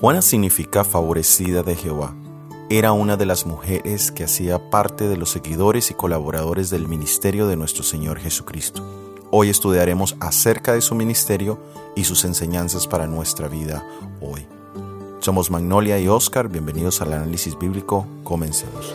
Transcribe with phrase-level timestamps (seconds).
[0.00, 2.14] Juana significa favorecida de Jehová.
[2.70, 7.48] Era una de las mujeres que hacía parte de los seguidores y colaboradores del ministerio
[7.48, 8.82] de nuestro Señor Jesucristo.
[9.32, 11.58] Hoy estudiaremos acerca de su ministerio
[11.96, 13.84] y sus enseñanzas para nuestra vida
[14.20, 14.46] hoy.
[15.18, 18.94] Somos Magnolia y Oscar, bienvenidos al análisis bíblico, comencemos.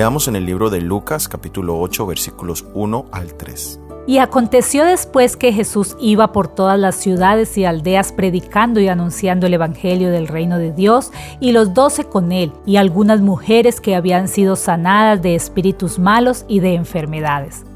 [0.00, 3.80] Leamos en el libro de Lucas capítulo 8 versículos 1 al 3.
[4.06, 9.46] Y aconteció después que Jesús iba por todas las ciudades y aldeas predicando y anunciando
[9.46, 13.94] el Evangelio del reino de Dios, y los doce con él, y algunas mujeres que
[13.94, 17.66] habían sido sanadas de espíritus malos y de enfermedades.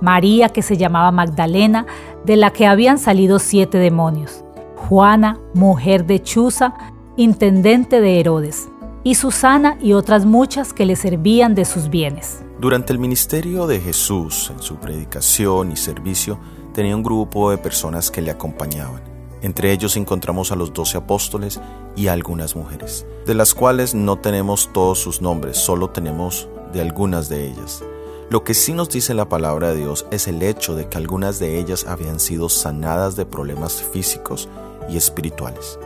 [0.00, 1.84] María, que se llamaba Magdalena,
[2.24, 4.44] de la que habían salido siete demonios.
[4.76, 6.74] Juana, mujer de Chuza,
[7.16, 8.68] intendente de Herodes.
[9.06, 12.40] Y Susana y otras muchas que le servían de sus bienes.
[12.58, 16.40] Durante el ministerio de Jesús, en su predicación y servicio,
[16.74, 19.00] tenía un grupo de personas que le acompañaban.
[19.42, 21.60] Entre ellos encontramos a los doce apóstoles
[21.94, 26.80] y a algunas mujeres, de las cuales no tenemos todos sus nombres, solo tenemos de
[26.80, 27.84] algunas de ellas.
[28.28, 31.38] Lo que sí nos dice la palabra de Dios es el hecho de que algunas
[31.38, 34.48] de ellas habían sido sanadas de problemas físicos
[34.90, 35.78] y espirituales.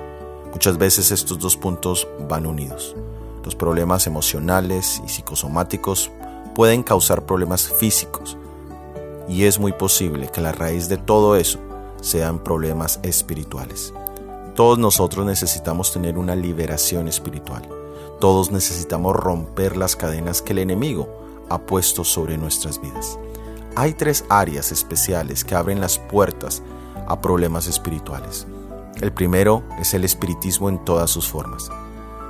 [0.52, 2.96] Muchas veces estos dos puntos van unidos.
[3.44, 6.10] Los problemas emocionales y psicosomáticos
[6.54, 8.36] pueden causar problemas físicos
[9.28, 11.58] y es muy posible que la raíz de todo eso
[12.00, 13.94] sean problemas espirituales.
[14.56, 17.62] Todos nosotros necesitamos tener una liberación espiritual.
[18.18, 21.08] Todos necesitamos romper las cadenas que el enemigo
[21.48, 23.18] ha puesto sobre nuestras vidas.
[23.76, 26.62] Hay tres áreas especiales que abren las puertas
[27.06, 28.46] a problemas espirituales.
[29.00, 31.70] El primero es el espiritismo en todas sus formas.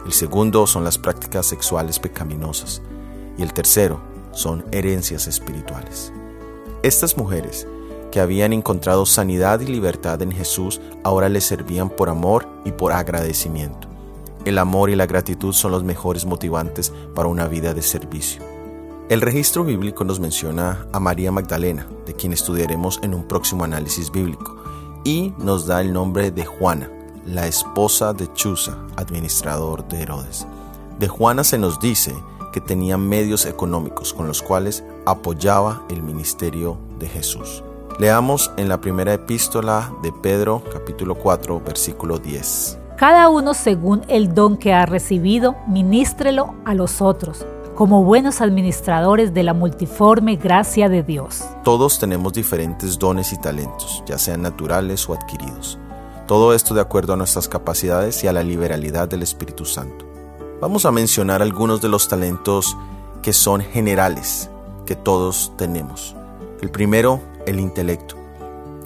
[0.06, 2.83] El segundo son las prácticas sexuales pecaminosas.
[3.37, 4.01] Y el tercero
[4.33, 6.12] son herencias espirituales.
[6.83, 7.67] Estas mujeres,
[8.11, 12.92] que habían encontrado sanidad y libertad en Jesús, ahora le servían por amor y por
[12.92, 13.89] agradecimiento.
[14.45, 18.42] El amor y la gratitud son los mejores motivantes para una vida de servicio.
[19.11, 24.11] El registro bíblico nos menciona a María Magdalena, de quien estudiaremos en un próximo análisis
[24.11, 24.57] bíblico,
[25.05, 26.91] y nos da el nombre de Juana,
[27.30, 30.46] la esposa de Chuza, administrador de Herodes.
[30.98, 32.13] De Juana se nos dice
[32.52, 37.63] que tenía medios económicos con los cuales apoyaba el ministerio de Jesús.
[38.01, 42.79] Leamos en la primera epístola de Pedro capítulo 4 versículo 10.
[42.96, 49.33] Cada uno según el don que ha recibido, ministrelo a los otros, como buenos administradores
[49.33, 51.45] de la multiforme gracia de Dios.
[51.62, 55.79] Todos tenemos diferentes dones y talentos, ya sean naturales o adquiridos.
[56.30, 60.05] Todo esto de acuerdo a nuestras capacidades y a la liberalidad del Espíritu Santo.
[60.61, 62.77] Vamos a mencionar algunos de los talentos
[63.20, 64.48] que son generales,
[64.86, 66.14] que todos tenemos.
[66.61, 68.14] El primero, el intelecto.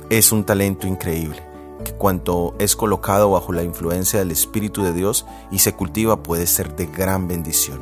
[0.09, 1.43] Es un talento increíble,
[1.85, 6.47] que cuanto es colocado bajo la influencia del Espíritu de Dios y se cultiva puede
[6.47, 7.79] ser de gran bendición.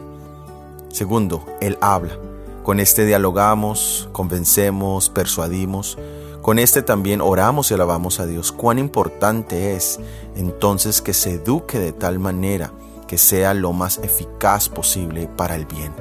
[0.88, 2.18] Segundo, el habla.
[2.64, 5.98] Con este dialogamos, convencemos, persuadimos.
[6.42, 8.50] Con este también oramos y alabamos a Dios.
[8.50, 10.00] Cuán importante es
[10.34, 12.72] entonces que se eduque de tal manera
[13.06, 15.94] que sea lo más eficaz posible para el bien.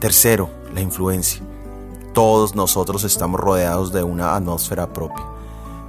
[0.00, 1.42] Tercero, la influencia.
[2.14, 5.26] Todos nosotros estamos rodeados de una atmósfera propia,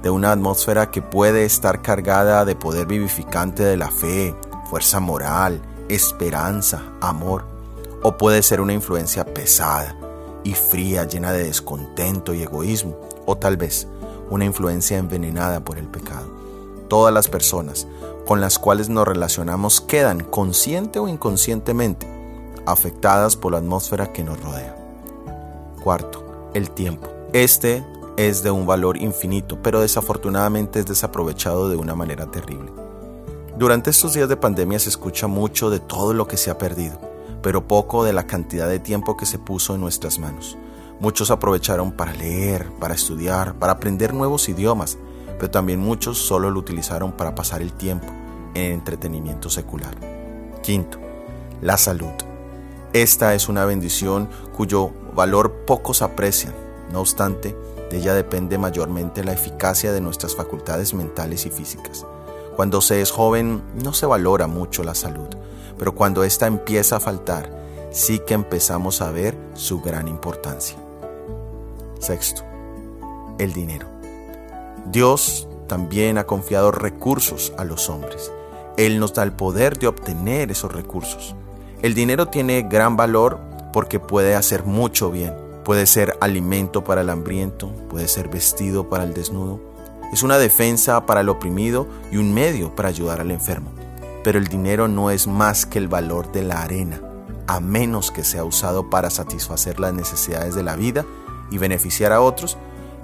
[0.02, 4.34] de una atmósfera que puede estar cargada de poder vivificante de la fe,
[4.68, 7.46] fuerza moral, esperanza, amor,
[8.02, 9.96] o puede ser una influencia pesada
[10.44, 12.96] y fría, llena de descontento y egoísmo,
[13.26, 13.86] o tal vez
[14.30, 16.26] una influencia envenenada por el pecado.
[16.88, 17.86] Todas las personas
[18.26, 22.06] con las cuales nos relacionamos quedan, consciente o inconscientemente,
[22.66, 24.76] afectadas por la atmósfera que nos rodea.
[25.82, 27.08] Cuarto, el tiempo.
[27.32, 27.84] Este
[28.16, 32.70] es de un valor infinito, pero desafortunadamente es desaprovechado de una manera terrible.
[33.58, 36.98] Durante estos días de pandemia se escucha mucho de todo lo que se ha perdido,
[37.42, 40.56] pero poco de la cantidad de tiempo que se puso en nuestras manos.
[41.02, 44.98] Muchos aprovecharon para leer, para estudiar, para aprender nuevos idiomas,
[45.36, 48.06] pero también muchos solo lo utilizaron para pasar el tiempo
[48.54, 49.96] en entretenimiento secular.
[50.62, 50.98] Quinto,
[51.60, 52.12] la salud.
[52.92, 56.54] Esta es una bendición cuyo valor pocos aprecian.
[56.92, 57.56] No obstante,
[57.90, 62.06] de ella depende mayormente la eficacia de nuestras facultades mentales y físicas.
[62.54, 65.30] Cuando se es joven no se valora mucho la salud,
[65.76, 67.50] pero cuando ésta empieza a faltar,
[67.90, 70.81] sí que empezamos a ver su gran importancia.
[72.02, 72.42] Sexto,
[73.38, 73.86] el dinero.
[74.90, 78.32] Dios también ha confiado recursos a los hombres.
[78.76, 81.36] Él nos da el poder de obtener esos recursos.
[81.80, 83.38] El dinero tiene gran valor
[83.72, 85.32] porque puede hacer mucho bien.
[85.64, 89.60] Puede ser alimento para el hambriento, puede ser vestido para el desnudo.
[90.12, 93.70] Es una defensa para el oprimido y un medio para ayudar al enfermo.
[94.24, 97.00] Pero el dinero no es más que el valor de la arena,
[97.46, 101.06] a menos que sea usado para satisfacer las necesidades de la vida
[101.52, 102.56] y beneficiar a otros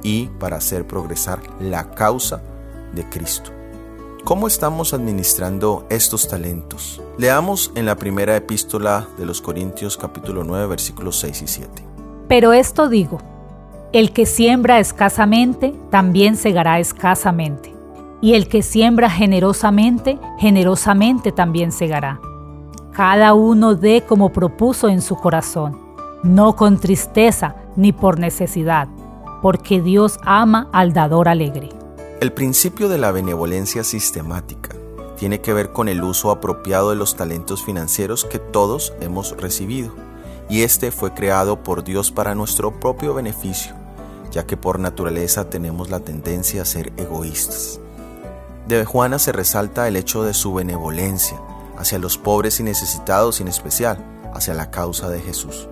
[0.03, 2.43] y para hacer progresar la causa
[2.95, 3.53] de Cristo.
[4.25, 7.00] ¿Cómo estamos administrando estos talentos?
[7.19, 11.85] Leamos en la primera epístola de los Corintios capítulo 9 versículos 6 y 7.
[12.29, 13.19] Pero esto digo,
[13.93, 17.75] el que siembra escasamente, también segará escasamente,
[18.21, 22.21] y el que siembra generosamente, generosamente también segará.
[22.93, 25.79] Cada uno dé como propuso en su corazón,
[26.23, 28.88] no con tristeza ni por necesidad,
[29.40, 31.70] porque Dios ama al dador alegre.
[32.20, 34.75] El principio de la benevolencia sistemática
[35.16, 39.92] tiene que ver con el uso apropiado de los talentos financieros que todos hemos recibido,
[40.48, 43.75] y este fue creado por Dios para nuestro propio beneficio,
[44.32, 47.80] ya que por naturaleza tenemos la tendencia a ser egoístas.
[48.66, 51.40] De Juana se resalta el hecho de su benevolencia
[51.78, 54.04] hacia los pobres y necesitados, en especial
[54.34, 55.69] hacia la causa de Jesús.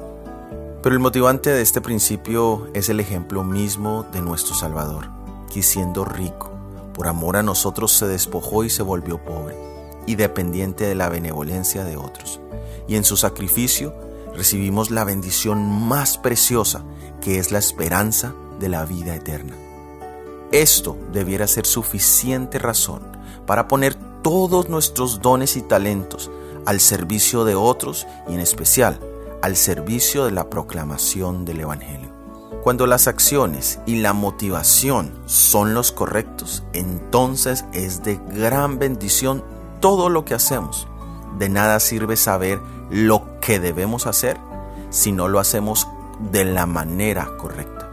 [0.86, 5.08] Pero el motivante de este principio es el ejemplo mismo de nuestro Salvador
[5.52, 6.52] y siendo rico,
[6.94, 9.56] por amor a nosotros se despojó y se volvió pobre,
[10.06, 12.38] y dependiente de la benevolencia de otros.
[12.86, 13.96] Y en su sacrificio
[14.36, 16.84] recibimos la bendición más preciosa,
[17.20, 19.56] que es la esperanza de la vida eterna.
[20.52, 23.02] Esto debiera ser suficiente razón
[23.44, 26.30] para poner todos nuestros dones y talentos
[26.64, 29.00] al servicio de otros y en especial
[29.42, 32.16] al servicio de la proclamación del Evangelio.
[32.62, 39.44] Cuando las acciones y la motivación son los correctos, entonces es de gran bendición
[39.80, 40.88] todo lo que hacemos.
[41.38, 42.60] De nada sirve saber
[42.90, 44.36] lo que debemos hacer
[44.90, 45.86] si no lo hacemos
[46.32, 47.88] de la manera correcta.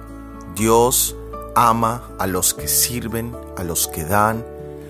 [0.55, 1.15] Dios
[1.55, 4.43] ama a los que sirven, a los que dan,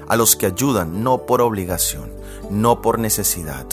[0.07, 2.09] a los que ayudan, no por obligación,
[2.49, 3.65] no por necesidad,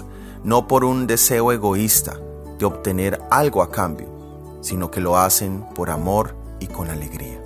[0.43, 2.19] no por un deseo egoísta
[2.61, 4.07] de obtener algo a cambio,
[4.61, 7.41] sino que lo hacen por amor y con alegría.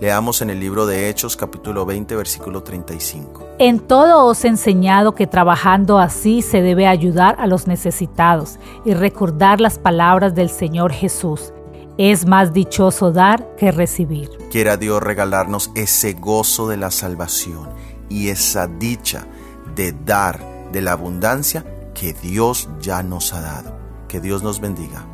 [0.00, 3.44] Leamos en el libro de Hechos capítulo 20 versículo 35.
[3.58, 8.94] En todo os he enseñado que trabajando así se debe ayudar a los necesitados y
[8.94, 11.52] recordar las palabras del Señor Jesús.
[11.98, 14.30] Es más dichoso dar que recibir.
[14.50, 17.68] Quiera Dios regalarnos ese gozo de la salvación
[18.08, 19.26] y esa dicha
[19.74, 20.40] de dar
[20.72, 23.79] de la abundancia que Dios ya nos ha dado.
[24.10, 25.06] Que Dios nos bendiga.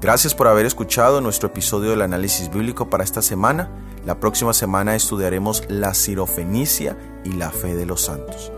[0.00, 3.72] Gracias por haber escuchado nuestro episodio del análisis bíblico para esta semana.
[4.06, 8.52] La próxima semana estudiaremos la sirofenicia y la fe de los santos.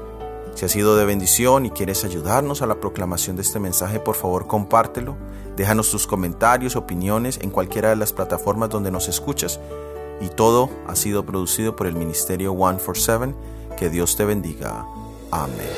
[0.54, 4.14] Si ha sido de bendición y quieres ayudarnos a la proclamación de este mensaje, por
[4.14, 5.16] favor compártelo.
[5.56, 9.58] Déjanos tus comentarios, opiniones en cualquiera de las plataformas donde nos escuchas.
[10.20, 13.34] Y todo ha sido producido por el Ministerio 147.
[13.78, 14.84] Que Dios te bendiga.
[15.30, 15.70] Amén.